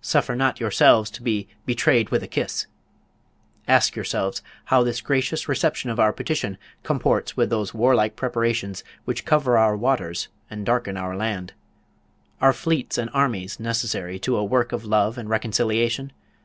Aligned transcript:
Suffer 0.00 0.36
not 0.36 0.60
yourselves 0.60 1.10
to 1.10 1.24
be 1.24 1.48
"betrayed 1.64 2.10
with 2.10 2.22
a 2.22 2.28
kiss"! 2.28 2.68
Ask 3.66 3.96
yourselves, 3.96 4.40
how 4.66 4.84
this 4.84 5.00
gracious 5.00 5.48
reception 5.48 5.90
of 5.90 5.98
our 5.98 6.12
petition 6.12 6.56
comports 6.84 7.36
with 7.36 7.50
those 7.50 7.74
warlike 7.74 8.14
preparations 8.14 8.84
which 9.06 9.24
cover 9.24 9.58
our 9.58 9.76
waters 9.76 10.28
and 10.48 10.64
darken 10.64 10.96
our 10.96 11.16
land. 11.16 11.52
Are 12.40 12.52
fleets 12.52 12.96
and 12.96 13.10
armies 13.12 13.58
necessary 13.58 14.20
to 14.20 14.36
a 14.36 14.44
work 14.44 14.70
of 14.70 14.84
love 14.84 15.18
and 15.18 15.28
reconciliation? 15.28 16.12